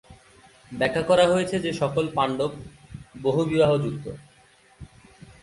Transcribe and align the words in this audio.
ব্যাখ্যা 0.71 1.03
করা 1.09 1.25
হয়েছে 1.27 1.55
যে 1.59 1.71
সকল 1.73 2.05
পাণ্ডব 2.15 2.51
বহুবিবাহ 3.21 3.71
যুক্ত। 3.83 4.05